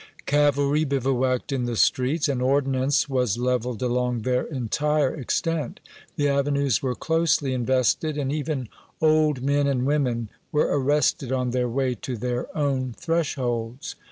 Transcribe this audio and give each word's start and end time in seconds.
Cavalry 0.25 0.83
bivouacked 0.83 1.51
in 1.51 1.65
the 1.65 1.75
streets, 1.75 2.27
and 2.27 2.41
ordnance 2.41 3.07
was 3.07 3.37
leveled 3.37 3.83
along 3.83 4.23
their 4.23 4.45
entire 4.45 5.13
extent. 5.13 5.79
The 6.15 6.27
avenues 6.27 6.81
were 6.81 6.95
closely 6.95 7.53
invested, 7.53 8.17
and 8.17 8.31
even 8.33 8.67
old 8.99 9.43
men 9.43 9.67
and 9.67 9.85
women 9.85 10.29
were 10.51 10.75
arrested 10.75 11.31
on 11.31 11.51
their 11.51 11.69
way 11.69 11.93
to 11.93 12.17
their 12.17 12.47
own 12.57 12.93
thresholds. 12.93 13.93